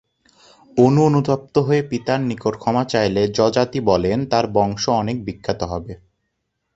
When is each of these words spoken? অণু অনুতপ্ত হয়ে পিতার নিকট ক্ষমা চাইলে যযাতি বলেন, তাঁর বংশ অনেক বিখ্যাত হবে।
অণু 0.77 1.01
অনুতপ্ত 1.05 1.55
হয়ে 1.67 1.81
পিতার 1.89 2.19
নিকট 2.21 2.53
ক্ষমা 2.57 2.83
চাইলে 2.85 3.21
যযাতি 3.37 3.79
বলেন, 3.89 4.17
তাঁর 4.25 4.45
বংশ 4.55 4.83
অনেক 5.01 5.17
বিখ্যাত 5.25 5.61
হবে। 5.63 5.93